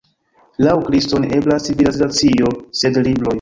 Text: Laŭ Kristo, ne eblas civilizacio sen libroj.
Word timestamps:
Laŭ 0.67 0.71
Kristo, 0.87 1.19
ne 1.25 1.29
eblas 1.41 1.67
civilizacio 1.69 2.51
sen 2.81 2.99
libroj. 3.11 3.29